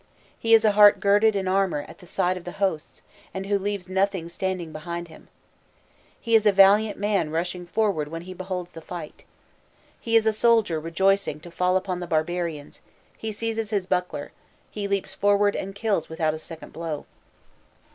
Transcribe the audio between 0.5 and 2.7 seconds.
is a heart girded in armour at the sight of the